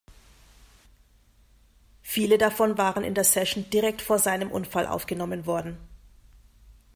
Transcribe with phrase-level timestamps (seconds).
[2.01, 5.77] Viele davon waren in der Session direkt vor seinem Unfall aufgenommen worden.